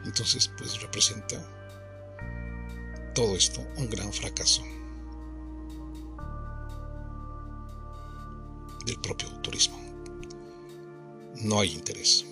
Entonces, 0.03 0.51
pues 0.57 0.81
representa 0.81 1.41
todo 3.13 3.35
esto 3.35 3.61
un 3.77 3.89
gran 3.89 4.11
fracaso 4.13 4.63
del 8.85 8.99
propio 8.99 9.29
turismo. 9.41 9.77
No 11.35 11.59
hay 11.59 11.73
interés. 11.73 12.25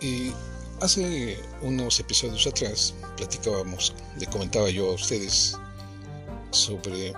Y 0.00 0.32
hace 0.80 1.38
unos 1.62 2.00
episodios 2.00 2.46
atrás 2.46 2.94
platicábamos, 3.16 3.94
le 4.18 4.26
comentaba 4.26 4.70
yo 4.70 4.90
a 4.90 4.94
ustedes 4.94 5.56
sobre 6.50 7.08
eh, 7.08 7.14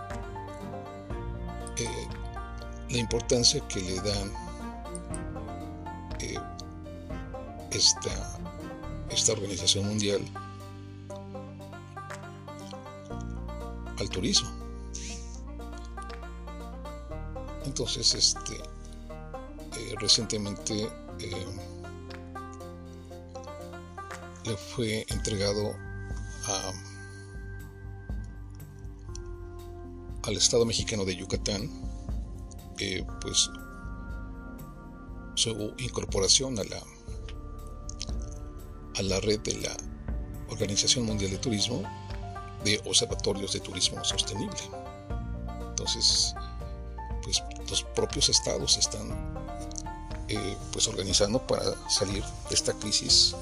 la 2.90 2.98
importancia 2.98 3.66
que 3.68 3.80
le 3.80 3.96
dan 3.96 4.32
eh, 6.20 6.38
esta, 7.70 8.38
esta 9.11 9.32
organización 9.32 9.87
mundial 9.87 10.20
al 13.98 14.11
turismo. 14.11 14.62
Entonces, 17.64 18.14
este, 18.14 18.57
eh, 18.57 19.94
recientemente 20.01 20.88
le 24.44 24.57
fue 24.57 25.07
entregado 25.09 25.75
al 30.25 30.37
Estado 30.37 30.64
mexicano 30.64 31.05
de 31.05 31.16
Yucatán, 31.16 31.70
eh, 32.79 33.05
pues 33.20 33.51
su 35.35 35.75
incorporación 35.79 36.59
a 36.59 36.64
la, 36.64 36.83
a 38.98 39.03
la 39.03 39.20
red 39.20 39.40
de 39.40 39.55
la 39.61 39.77
Organización 40.48 41.07
Mundial 41.07 41.31
de 41.31 41.38
Turismo 41.38 41.83
de 42.64 42.81
observatorios 42.85 43.53
de 43.53 43.61
turismo 43.61 44.05
sostenible. 44.05 44.57
Entonces, 45.70 46.35
los 47.72 47.85
propios 47.85 48.28
estados 48.28 48.76
están 48.76 49.08
eh, 50.28 50.56
pues 50.72 50.87
organizando 50.88 51.44
para 51.46 51.64
salir 51.88 52.22
de 52.50 52.54
esta 52.54 52.74
crisis 52.74 53.35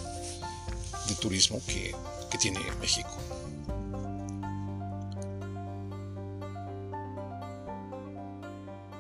de 1.08 1.14
turismo 1.16 1.60
que, 1.66 1.94
tiene 2.38 2.60
México. 2.80 3.10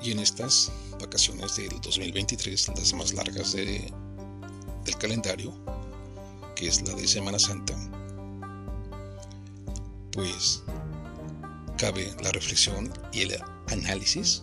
Y 0.02 0.10
en 0.10 0.18
estas 0.18 0.72
vacaciones 1.00 1.54
del 1.54 1.80
2023, 1.80 2.68
las 2.76 2.92
más 2.92 3.14
largas 3.14 3.52
de, 3.52 3.90
del 4.84 4.96
calendario, 4.98 5.54
que 6.56 6.66
es 6.66 6.82
la 6.82 6.92
de 6.94 7.06
Semana 7.06 7.38
Santa, 7.38 7.74
pues 10.10 10.64
cabe 11.78 12.12
la 12.20 12.32
reflexión 12.32 12.92
y 13.12 13.20
el 13.22 13.40
análisis 13.68 14.42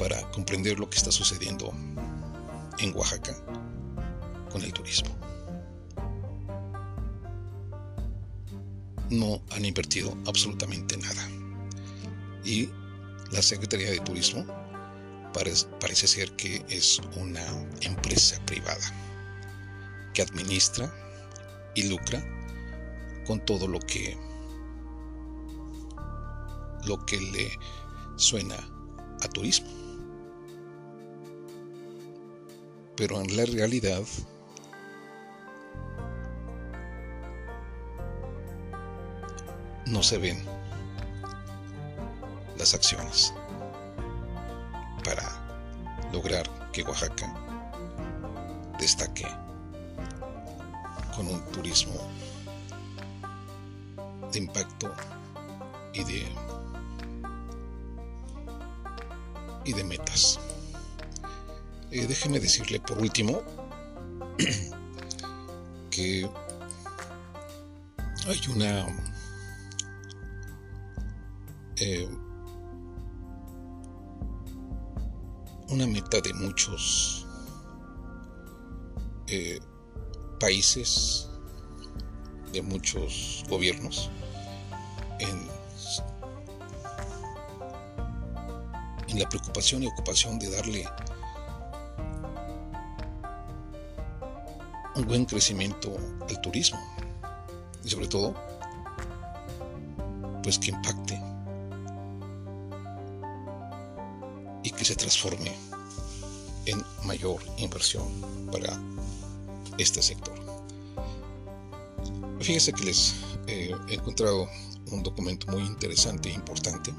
para 0.00 0.28
comprender 0.32 0.80
lo 0.80 0.90
que 0.90 0.98
está 0.98 1.12
sucediendo 1.12 1.72
en 2.80 2.96
Oaxaca 2.96 3.36
con 4.50 4.62
el 4.62 4.72
turismo. 4.72 5.20
no 9.10 9.42
han 9.50 9.64
invertido 9.64 10.16
absolutamente 10.26 10.96
nada. 10.96 11.28
Y 12.44 12.68
la 13.32 13.42
Secretaría 13.42 13.90
de 13.90 14.00
Turismo 14.00 14.46
parece, 15.32 16.06
ser 16.06 16.34
que 16.36 16.64
es 16.68 17.00
una 17.16 17.44
empresa 17.82 18.40
privada 18.46 18.92
que 20.14 20.22
administra 20.22 20.92
y 21.74 21.88
lucra 21.88 22.24
con 23.26 23.44
todo 23.44 23.68
lo 23.68 23.78
que 23.80 24.16
lo 26.86 27.04
que 27.04 27.20
le 27.20 27.52
suena 28.16 28.56
a 29.20 29.28
turismo. 29.28 29.79
Pero 33.00 33.18
en 33.18 33.34
la 33.34 33.46
realidad 33.46 34.02
no 39.86 40.02
se 40.02 40.18
ven 40.18 40.44
las 42.58 42.74
acciones 42.74 43.32
para 45.02 45.22
lograr 46.12 46.46
que 46.72 46.82
Oaxaca 46.82 47.34
destaque 48.78 49.26
con 51.16 51.26
un 51.26 51.42
turismo 51.52 52.06
de 54.30 54.40
impacto 54.40 54.92
y 55.94 56.04
de 56.04 56.28
y 59.64 59.72
de 59.72 59.84
metas. 59.84 60.38
Eh, 61.92 62.06
déjeme 62.06 62.38
decirle 62.38 62.78
por 62.78 62.98
último 62.98 63.42
que 65.90 66.30
hay 68.28 68.40
una 68.54 68.86
eh, 71.78 72.08
una 75.68 75.86
meta 75.88 76.20
de 76.20 76.32
muchos 76.34 77.26
eh, 79.26 79.58
países, 80.38 81.28
de 82.52 82.62
muchos 82.62 83.44
gobiernos, 83.48 84.10
en, 85.18 85.48
en 89.08 89.18
la 89.18 89.28
preocupación 89.28 89.82
y 89.82 89.88
ocupación 89.88 90.38
de 90.38 90.50
darle 90.50 90.86
un 95.00 95.06
buen 95.06 95.24
crecimiento 95.24 95.96
al 96.28 96.40
turismo 96.40 96.80
y 97.84 97.90
sobre 97.90 98.06
todo 98.06 98.34
pues 100.42 100.58
que 100.58 100.70
impacte 100.70 101.20
que 104.80 104.86
se 104.86 104.96
transforme 104.96 105.52
en 106.64 106.82
mayor 107.04 107.38
inversión 107.58 108.08
para 108.50 108.80
este 109.76 110.00
sector. 110.00 110.34
Fíjense 112.40 112.72
que 112.72 112.84
les 112.84 113.14
eh, 113.46 113.74
he 113.90 113.94
encontrado 113.96 114.48
un 114.90 115.02
documento 115.02 115.52
muy 115.52 115.66
interesante 115.66 116.30
e 116.30 116.32
importante 116.32 116.94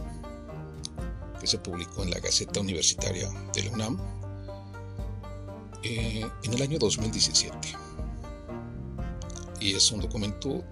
que 1.40 1.48
se 1.48 1.58
publicó 1.58 2.04
en 2.04 2.12
la 2.12 2.20
Gaceta 2.20 2.60
Universitaria 2.60 3.28
de 3.52 3.64
la 3.64 3.72
UNAM 3.72 3.98
eh, 5.82 6.24
en 6.44 6.54
el 6.54 6.62
año 6.62 6.78
2017. 6.78 7.58
Y 9.62 9.76
es 9.76 9.92
un 9.92 10.02
documento 10.02 10.64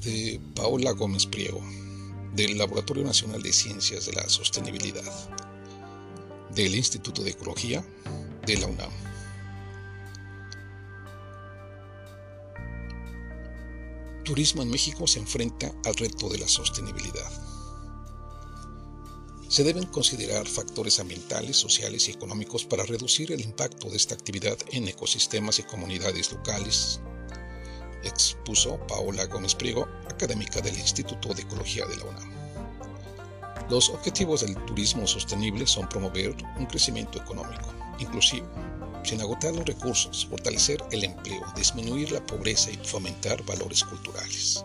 de 0.00 0.40
Paola 0.54 0.92
Gómez 0.92 1.26
Priego 1.26 1.60
del 2.34 2.56
Laboratorio 2.56 3.02
Nacional 3.02 3.42
de 3.42 3.52
Ciencias 3.52 4.06
de 4.06 4.12
la 4.12 4.28
Sostenibilidad 4.28 5.12
del 6.54 6.74
Instituto 6.76 7.24
de 7.24 7.30
Ecología 7.30 7.84
de 8.46 8.56
la 8.58 8.68
UNAM. 8.68 8.90
Turismo 14.24 14.62
en 14.62 14.70
México 14.70 15.06
se 15.08 15.18
enfrenta 15.18 15.72
al 15.84 15.96
reto 15.96 16.28
de 16.28 16.38
la 16.38 16.46
sostenibilidad. 16.46 17.47
Se 19.58 19.64
deben 19.64 19.86
considerar 19.86 20.46
factores 20.46 21.00
ambientales, 21.00 21.56
sociales 21.56 22.06
y 22.06 22.12
económicos 22.12 22.64
para 22.64 22.84
reducir 22.84 23.32
el 23.32 23.40
impacto 23.40 23.90
de 23.90 23.96
esta 23.96 24.14
actividad 24.14 24.56
en 24.70 24.86
ecosistemas 24.86 25.58
y 25.58 25.64
comunidades 25.64 26.30
locales, 26.30 27.00
expuso 28.04 28.78
Paola 28.86 29.26
Gómez 29.26 29.56
Priego, 29.56 29.88
académica 30.08 30.60
del 30.60 30.78
Instituto 30.78 31.34
de 31.34 31.42
Ecología 31.42 31.84
de 31.86 31.96
la 31.96 32.04
UNAM. 32.04 32.32
Los 33.68 33.90
objetivos 33.90 34.42
del 34.42 34.54
turismo 34.64 35.08
sostenible 35.08 35.66
son 35.66 35.88
promover 35.88 36.36
un 36.56 36.66
crecimiento 36.66 37.20
económico, 37.20 37.74
inclusivo, 37.98 38.46
sin 39.02 39.20
agotar 39.20 39.56
los 39.56 39.64
recursos, 39.64 40.24
fortalecer 40.30 40.84
el 40.92 41.02
empleo, 41.02 41.42
disminuir 41.56 42.12
la 42.12 42.24
pobreza 42.24 42.70
y 42.70 42.76
fomentar 42.76 43.44
valores 43.44 43.82
culturales. 43.82 44.64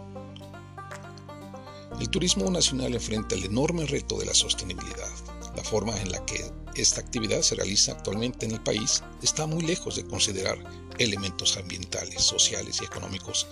El 2.03 2.09
turismo 2.09 2.51
nacional 2.51 2.93
enfrenta 2.95 3.33
el 3.33 3.45
enorme 3.45 3.85
reto 3.85 4.19
de 4.19 4.25
la 4.25 4.33
sostenibilidad. 4.33 5.09
La 5.55 5.63
forma 5.63 5.97
en 6.01 6.11
la 6.11 6.23
que 6.25 6.51
esta 6.75 6.99
actividad 6.99 7.41
se 7.43 7.55
realiza 7.55 7.93
actualmente 7.93 8.45
en 8.45 8.51
el 8.51 8.61
país 8.61 9.01
está 9.21 9.47
muy 9.47 9.63
lejos 9.63 9.95
de 9.95 10.05
considerar 10.05 10.61
elementos 10.97 11.55
ambientales, 11.55 12.21
sociales 12.21 12.79
y 12.81 12.83
económicos 12.83 13.47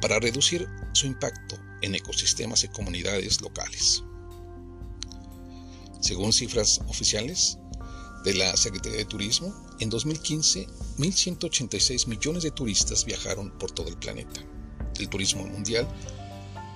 para 0.00 0.18
reducir 0.18 0.68
su 0.92 1.06
impacto 1.06 1.56
en 1.82 1.94
ecosistemas 1.94 2.64
y 2.64 2.68
comunidades 2.68 3.40
locales. 3.40 4.02
Según 6.00 6.32
cifras 6.32 6.80
oficiales 6.88 7.58
de 8.24 8.34
la 8.34 8.56
Secretaría 8.56 8.98
de 8.98 9.04
Turismo, 9.04 9.54
en 9.78 9.88
2015 9.88 10.66
1.186 10.98 12.08
millones 12.08 12.42
de 12.42 12.50
turistas 12.50 13.04
viajaron 13.04 13.56
por 13.56 13.70
todo 13.70 13.88
el 13.88 13.96
planeta. 13.96 14.40
El 14.98 15.08
turismo 15.08 15.46
mundial, 15.46 15.86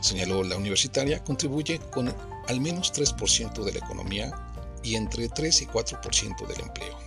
señaló 0.01 0.43
la 0.43 0.57
universitaria, 0.57 1.23
contribuye 1.23 1.79
con 1.91 2.15
al 2.49 2.61
menos 2.61 2.93
3% 2.93 3.65
de 3.65 3.73
la 3.73 3.79
economía 3.79 4.33
y 4.83 4.95
entre 4.95 5.29
3 5.29 5.63
y 5.63 5.67
4% 5.67 6.47
del 6.47 6.61
empleo. 6.61 6.99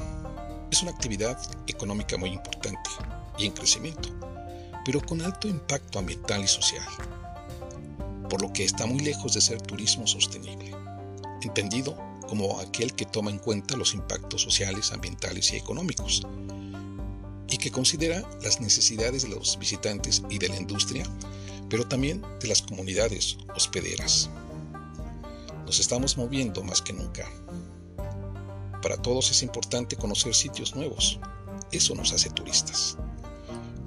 Es 0.72 0.82
una 0.82 0.92
actividad 0.92 1.38
económica 1.68 2.18
muy 2.18 2.30
importante 2.30 2.90
y 3.38 3.46
en 3.46 3.54
crecimiento, 3.54 4.10
pero 4.86 5.02
con 5.02 5.22
alto 5.22 5.48
impacto 5.48 6.00
ambiental 6.00 6.44
y 6.44 6.48
social, 6.48 6.86
por 8.30 8.42
lo 8.42 8.54
que 8.54 8.64
está 8.64 8.86
muy 8.86 9.00
lejos 9.00 9.34
de 9.34 9.42
ser 9.42 9.62
turismo 9.62 10.08
sostenible, 10.08 10.72
entendido 11.42 11.98
como 12.28 12.60
aquel 12.62 12.94
que 12.94 13.06
toma 13.06 13.30
en 13.30 13.40
cuenta 13.40 13.76
los 13.76 13.94
impactos 13.94 14.42
sociales, 14.42 14.92
ambientales 14.94 15.52
y 15.52 15.58
económicos, 15.58 16.26
y 17.50 17.58
que 17.58 17.72
considera 17.72 18.24
las 18.42 18.62
necesidades 18.62 19.24
de 19.24 19.30
los 19.30 19.60
visitantes 19.60 20.24
y 20.30 20.38
de 20.38 20.48
la 20.48 20.56
industria, 20.56 21.04
pero 21.72 21.88
también 21.88 22.22
de 22.42 22.50
las 22.50 22.62
comunidades 22.62 23.38
hospederas. 23.56 24.30
Nos 25.66 25.80
estamos 25.80 26.18
moviendo 26.18 26.62
más 26.64 26.82
que 26.82 26.92
nunca. 26.92 27.26
Para 28.82 28.98
todos 28.98 29.32
es 29.32 29.42
importante 29.42 29.96
conocer 29.96 30.36
sitios 30.36 30.76
nuevos. 30.76 31.18
Eso 31.72 31.96
nos 31.96 32.12
hace 32.12 32.30
turistas. 32.30 32.98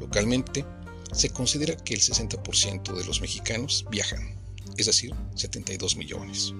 Localmente, 0.00 0.64
se 1.12 1.28
considera 1.28 1.76
que 1.76 1.92
el 1.92 2.00
60% 2.00 2.94
de 2.94 3.04
los 3.04 3.20
mexicanos 3.20 3.84
viajan, 3.90 4.34
es 4.78 4.86
decir, 4.86 5.14
72 5.34 5.96
millones. 5.96 6.54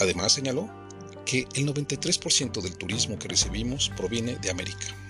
Además 0.00 0.32
señaló 0.32 0.68
que 1.24 1.46
el 1.54 1.72
93% 1.72 2.60
del 2.60 2.76
turismo 2.76 3.20
que 3.20 3.28
recibimos 3.28 3.92
proviene 3.96 4.34
de 4.36 4.50
América. 4.50 5.03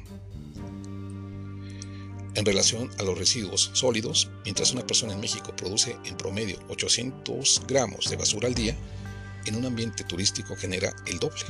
En 2.34 2.44
relación 2.44 2.90
a 2.98 3.02
los 3.04 3.18
residuos 3.18 3.70
sólidos, 3.72 4.30
mientras 4.44 4.72
una 4.72 4.86
persona 4.86 5.14
en 5.14 5.20
México 5.20 5.56
produce 5.56 5.96
en 6.04 6.16
promedio 6.16 6.58
800 6.68 7.62
gramos 7.66 8.10
de 8.10 8.16
basura 8.16 8.48
al 8.48 8.54
día, 8.54 8.76
en 9.46 9.56
un 9.56 9.64
ambiente 9.64 10.04
turístico 10.04 10.54
genera 10.56 10.94
el 11.06 11.18
doble, 11.18 11.42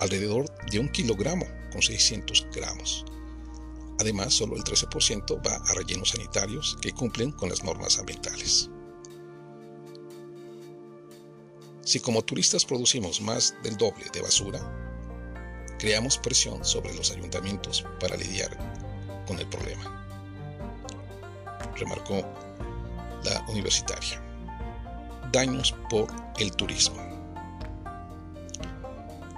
alrededor 0.00 0.46
de 0.70 0.78
un 0.78 0.88
kilogramo 0.88 1.46
con 1.70 1.82
600 1.82 2.46
gramos. 2.54 3.04
Además, 4.02 4.34
solo 4.34 4.56
el 4.56 4.64
13% 4.64 5.40
va 5.46 5.54
a 5.54 5.74
rellenos 5.74 6.08
sanitarios 6.08 6.76
que 6.80 6.90
cumplen 6.90 7.30
con 7.30 7.48
las 7.48 7.62
normas 7.62 8.00
ambientales. 8.00 8.68
Si 11.84 12.00
como 12.00 12.22
turistas 12.22 12.64
producimos 12.64 13.20
más 13.20 13.54
del 13.62 13.76
doble 13.76 14.04
de 14.12 14.20
basura, 14.20 14.60
creamos 15.78 16.18
presión 16.18 16.64
sobre 16.64 16.92
los 16.94 17.12
ayuntamientos 17.12 17.84
para 18.00 18.16
lidiar 18.16 18.50
con 19.24 19.38
el 19.38 19.46
problema, 19.48 20.04
remarcó 21.76 22.24
la 23.22 23.46
universitaria. 23.50 24.20
Daños 25.30 25.76
por 25.88 26.08
el 26.40 26.50
turismo. 26.56 27.11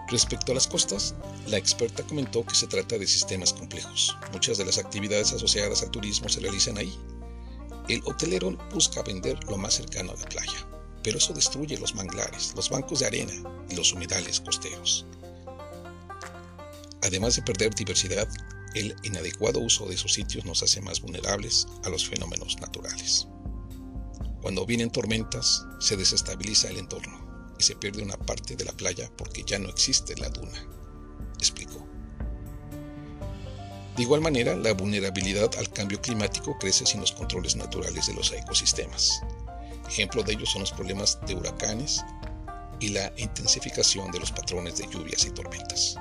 Respecto 0.08 0.52
a 0.52 0.54
las 0.54 0.66
costas, 0.66 1.14
la 1.46 1.56
experta 1.56 2.02
comentó 2.02 2.44
que 2.44 2.54
se 2.54 2.66
trata 2.66 2.98
de 2.98 3.06
sistemas 3.06 3.52
complejos. 3.52 4.16
Muchas 4.32 4.58
de 4.58 4.66
las 4.66 4.78
actividades 4.78 5.32
asociadas 5.32 5.82
al 5.82 5.90
turismo 5.90 6.28
se 6.28 6.40
realizan 6.40 6.76
ahí. 6.76 6.94
El 7.88 8.02
hotelero 8.04 8.56
busca 8.72 9.02
vender 9.02 9.42
lo 9.44 9.56
más 9.56 9.74
cercano 9.74 10.12
a 10.12 10.16
la 10.16 10.28
playa, 10.28 10.66
pero 11.02 11.18
eso 11.18 11.32
destruye 11.32 11.78
los 11.78 11.94
manglares, 11.94 12.52
los 12.54 12.68
bancos 12.68 13.00
de 13.00 13.06
arena 13.06 13.32
y 13.70 13.76
los 13.76 13.92
humedales 13.92 14.40
costeros. 14.40 15.06
Además 17.02 17.36
de 17.36 17.42
perder 17.42 17.74
diversidad, 17.74 18.28
el 18.74 18.94
inadecuado 19.04 19.60
uso 19.60 19.86
de 19.86 19.94
esos 19.94 20.12
sitios 20.12 20.44
nos 20.44 20.62
hace 20.62 20.80
más 20.82 21.00
vulnerables 21.00 21.66
a 21.84 21.88
los 21.88 22.06
fenómenos 22.06 22.58
naturales. 22.60 23.26
Cuando 24.42 24.66
vienen 24.66 24.90
tormentas, 24.90 25.64
se 25.80 25.96
desestabiliza 25.96 26.68
el 26.68 26.78
entorno 26.78 27.23
se 27.64 27.77
pierde 27.77 28.03
una 28.03 28.16
parte 28.16 28.57
de 28.57 28.64
la 28.64 28.72
playa 28.72 29.11
porque 29.16 29.42
ya 29.44 29.59
no 29.59 29.68
existe 29.68 30.14
la 30.16 30.29
duna, 30.29 30.64
explicó. 31.38 31.85
De 33.96 34.03
igual 34.03 34.20
manera, 34.20 34.57
la 34.57 34.72
vulnerabilidad 34.72 35.50
al 35.57 35.70
cambio 35.70 36.00
climático 36.00 36.57
crece 36.59 36.85
sin 36.85 37.00
los 37.00 37.12
controles 37.12 37.57
naturales 37.57 38.07
de 38.07 38.14
los 38.14 38.33
ecosistemas. 38.33 39.20
Ejemplo 39.88 40.22
de 40.22 40.33
ello 40.33 40.46
son 40.46 40.62
los 40.62 40.72
problemas 40.72 41.18
de 41.27 41.35
huracanes 41.35 42.05
y 42.81 42.88
la 42.88 43.12
intensificación 43.16 44.11
de 44.11 44.18
los 44.18 44.33
patrones 44.33 44.79
de 44.79 44.88
lluvias 44.88 45.24
y 45.24 45.31
tormentas. 45.31 45.96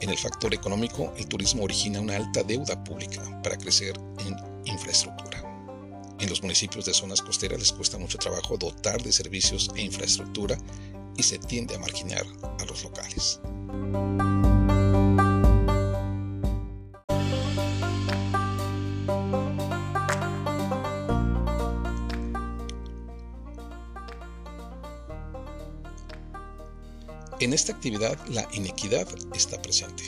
En 0.00 0.10
el 0.10 0.18
factor 0.18 0.54
económico, 0.54 1.12
el 1.16 1.26
turismo 1.26 1.64
origina 1.64 2.00
una 2.00 2.16
alta 2.16 2.42
deuda 2.42 2.82
pública 2.82 3.22
para 3.42 3.56
crecer 3.56 3.94
en 4.20 4.36
infraestructura. 4.64 5.25
En 6.18 6.30
los 6.30 6.42
municipios 6.42 6.86
de 6.86 6.94
zonas 6.94 7.20
costeras 7.20 7.58
les 7.58 7.72
cuesta 7.72 7.98
mucho 7.98 8.18
trabajo 8.18 8.56
dotar 8.56 9.02
de 9.02 9.12
servicios 9.12 9.70
e 9.76 9.82
infraestructura 9.82 10.56
y 11.16 11.22
se 11.22 11.38
tiende 11.38 11.74
a 11.74 11.78
marginar 11.78 12.24
a 12.58 12.64
los 12.64 12.82
locales. 12.84 13.40
En 27.38 27.52
esta 27.52 27.72
actividad 27.72 28.18
la 28.28 28.48
inequidad 28.54 29.06
está 29.34 29.60
presente. 29.60 30.04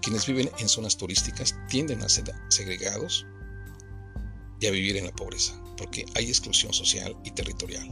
Quienes 0.00 0.26
viven 0.26 0.50
en 0.58 0.68
zonas 0.68 0.96
turísticas 0.96 1.54
tienden 1.68 2.02
a 2.02 2.08
ser 2.08 2.32
segregados 2.48 3.26
a 4.66 4.72
vivir 4.72 4.96
en 4.96 5.06
la 5.06 5.12
pobreza, 5.12 5.60
porque 5.76 6.06
hay 6.14 6.28
exclusión 6.28 6.72
social 6.72 7.16
y 7.24 7.30
territorial. 7.30 7.88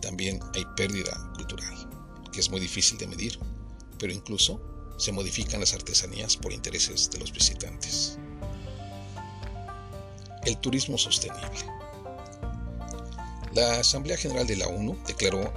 También 0.00 0.40
hay 0.54 0.64
pérdida 0.76 1.32
cultural, 1.34 1.88
que 2.32 2.40
es 2.40 2.50
muy 2.50 2.60
difícil 2.60 2.98
de 2.98 3.06
medir, 3.06 3.38
pero 3.98 4.12
incluso 4.12 4.60
se 4.98 5.12
modifican 5.12 5.60
las 5.60 5.74
artesanías 5.74 6.36
por 6.36 6.52
intereses 6.52 7.10
de 7.10 7.18
los 7.18 7.32
visitantes. 7.32 8.18
El 10.44 10.56
turismo 10.58 10.96
sostenible. 10.98 11.50
La 13.54 13.80
Asamblea 13.80 14.16
General 14.16 14.46
de 14.46 14.56
la 14.56 14.68
ONU 14.68 14.96
declaró 15.06 15.52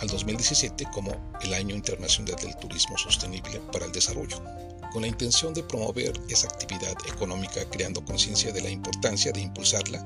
al 0.00 0.08
2017 0.08 0.86
como 0.92 1.12
el 1.40 1.54
Año 1.54 1.74
Internacional 1.74 2.36
del 2.36 2.56
Turismo 2.56 2.98
Sostenible 2.98 3.60
para 3.72 3.86
el 3.86 3.92
Desarrollo, 3.92 4.42
con 4.92 5.02
la 5.02 5.08
intención 5.08 5.54
de 5.54 5.62
promover 5.62 6.20
esa 6.28 6.48
actividad 6.48 6.96
económica 7.06 7.64
creando 7.70 8.04
conciencia 8.04 8.52
de 8.52 8.62
la 8.62 8.70
importancia 8.70 9.32
de 9.32 9.40
impulsarla 9.40 10.04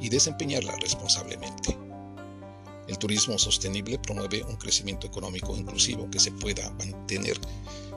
y 0.00 0.08
desempeñarla 0.08 0.74
responsablemente. 0.76 1.76
El 2.88 2.98
turismo 2.98 3.38
sostenible 3.38 3.98
promueve 3.98 4.42
un 4.42 4.56
crecimiento 4.56 5.06
económico 5.06 5.56
inclusivo 5.56 6.10
que 6.10 6.18
se 6.18 6.32
pueda 6.32 6.70
mantener 6.72 7.38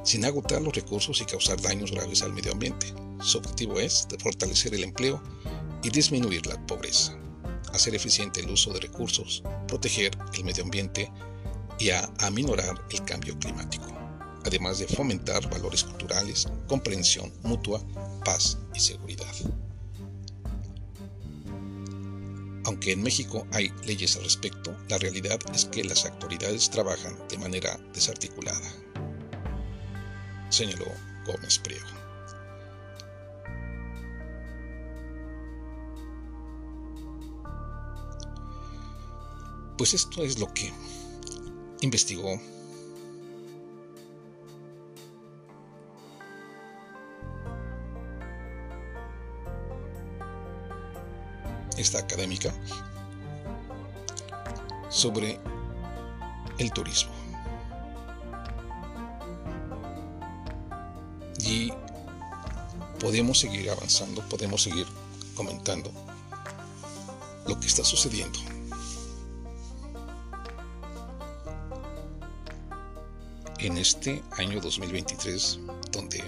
sin 0.03 0.25
agotar 0.25 0.61
los 0.61 0.75
recursos 0.75 1.21
y 1.21 1.25
causar 1.25 1.61
daños 1.61 1.91
graves 1.91 2.21
al 2.21 2.33
medio 2.33 2.51
ambiente. 2.51 2.93
Su 3.21 3.39
objetivo 3.39 3.79
es 3.79 4.07
fortalecer 4.19 4.75
el 4.75 4.83
empleo 4.83 5.21
y 5.81 5.89
disminuir 5.89 6.45
la 6.45 6.63
pobreza 6.67 7.17
hacer 7.73 7.95
eficiente 7.95 8.39
el 8.39 8.49
uso 8.49 8.71
de 8.71 8.79
recursos, 8.79 9.43
proteger 9.67 10.17
el 10.33 10.43
medio 10.45 10.63
ambiente 10.63 11.11
y 11.79 11.89
aminorar 12.19 12.85
el 12.91 13.03
cambio 13.03 13.37
climático, 13.39 13.87
además 14.45 14.79
de 14.79 14.87
fomentar 14.87 15.49
valores 15.49 15.83
culturales, 15.83 16.47
comprensión 16.67 17.31
mutua, 17.43 17.81
paz 18.23 18.57
y 18.73 18.79
seguridad. 18.79 19.33
Aunque 22.65 22.93
en 22.93 23.03
México 23.03 23.45
hay 23.51 23.73
leyes 23.85 24.15
al 24.15 24.23
respecto, 24.23 24.75
la 24.87 24.97
realidad 24.97 25.37
es 25.53 25.65
que 25.65 25.83
las 25.83 26.05
autoridades 26.05 26.69
trabajan 26.69 27.17
de 27.29 27.37
manera 27.37 27.77
desarticulada, 27.93 28.71
señaló 30.49 30.85
Gómez 31.25 31.59
Priego. 31.59 31.87
Pues 39.77 39.93
esto 39.93 40.23
es 40.23 40.39
lo 40.39 40.53
que 40.53 40.71
investigó 41.81 42.39
esta 51.77 51.99
académica 51.99 52.53
sobre 54.89 55.39
el 56.57 56.71
turismo. 56.71 57.11
Y 61.39 61.71
podemos 62.99 63.39
seguir 63.39 63.69
avanzando, 63.69 64.21
podemos 64.29 64.63
seguir 64.63 64.87
comentando 65.35 65.91
lo 67.47 67.59
que 67.59 67.67
está 67.67 67.83
sucediendo 67.83 68.39
en 73.59 73.77
este 73.77 74.21
año 74.37 74.59
2023 74.59 75.59
donde 75.91 76.21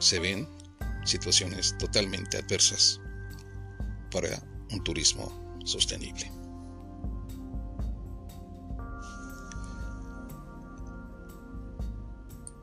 se 0.00 0.18
ven 0.18 0.48
situaciones 1.08 1.76
totalmente 1.78 2.36
adversas 2.36 3.00
para 4.10 4.42
un 4.70 4.82
turismo 4.84 5.58
sostenible. 5.64 6.30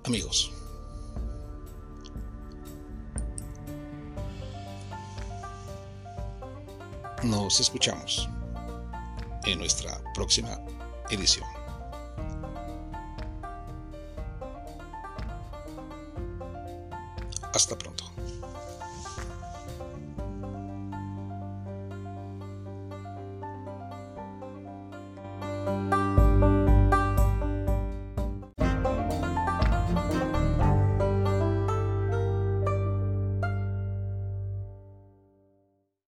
Amigos, 0.04 0.52
nos 7.24 7.60
escuchamos 7.60 8.30
en 9.46 9.58
nuestra 9.58 10.00
próxima 10.14 10.60
edición. 11.10 11.55